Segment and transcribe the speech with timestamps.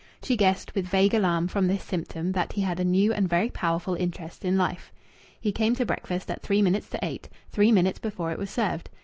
[0.23, 3.51] She guessed, with vague alarm, from this symptom that he had a new and very
[3.51, 4.91] powerful interest in life.
[5.39, 8.89] He came to breakfast at three minutes to eight, three minutes before it was served.